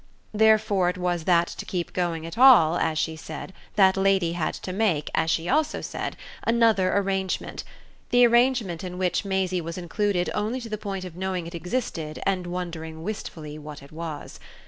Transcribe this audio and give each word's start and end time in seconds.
Therefore 0.33 0.89
it 0.89 0.97
was 0.97 1.25
that 1.25 1.45
to 1.49 1.63
keep 1.63 1.93
going 1.93 2.25
at 2.25 2.35
all, 2.35 2.75
as 2.75 2.97
she 2.97 3.15
said, 3.15 3.53
that 3.75 3.95
lady 3.95 4.31
had 4.33 4.55
to 4.55 4.73
make, 4.73 5.11
as 5.13 5.29
she 5.29 5.47
also 5.47 5.79
said, 5.79 6.17
another 6.43 6.91
arrangement 6.97 7.63
the 8.09 8.25
arrangement 8.25 8.83
in 8.83 8.97
which 8.97 9.23
Maisie 9.25 9.61
was 9.61 9.77
included 9.77 10.27
only 10.33 10.59
to 10.59 10.69
the 10.69 10.75
point 10.79 11.05
of 11.05 11.15
knowing 11.15 11.45
it 11.45 11.53
existed 11.53 12.19
and 12.25 12.47
wondering 12.47 13.03
wistfully 13.03 13.59
what 13.59 13.83
it 13.83 13.91
was. 13.91 14.39